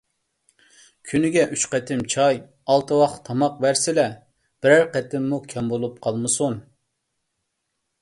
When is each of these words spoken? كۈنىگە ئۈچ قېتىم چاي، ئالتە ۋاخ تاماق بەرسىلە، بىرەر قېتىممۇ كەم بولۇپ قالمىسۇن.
كۈنىگە 1.09 1.43
ئۈچ 1.55 1.65
قېتىم 1.73 2.01
چاي، 2.13 2.39
ئالتە 2.73 2.99
ۋاخ 3.03 3.15
تاماق 3.29 3.61
بەرسىلە، 3.67 4.09
بىرەر 4.65 4.91
قېتىممۇ 4.99 5.43
كەم 5.55 5.73
بولۇپ 5.77 6.05
قالمىسۇن. 6.09 6.61